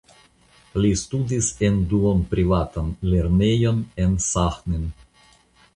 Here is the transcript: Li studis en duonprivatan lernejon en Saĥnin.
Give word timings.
Li 0.85 0.93
studis 1.01 1.49
en 1.67 1.77
duonprivatan 1.91 2.91
lernejon 3.13 3.87
en 4.07 4.19
Saĥnin. 4.31 4.91